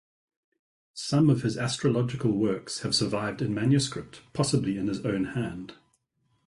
[0.95, 5.75] Some of his astrological works have survived in manuscript, possibly in his own hand.